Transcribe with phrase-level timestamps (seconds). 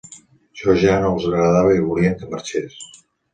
[0.61, 2.81] Jo ja no els agradava i volien que marxés.